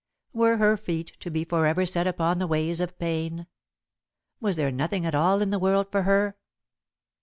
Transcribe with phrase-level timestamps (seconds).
[0.33, 3.45] Were her feet to be forever set upon the ways of pain?
[4.39, 6.37] Was there nothing at all in the world for her?